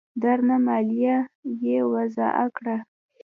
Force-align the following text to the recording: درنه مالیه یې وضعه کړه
درنه 0.21 0.55
مالیه 0.65 1.17
یې 1.65 1.77
وضعه 1.93 2.45
کړه 2.57 2.75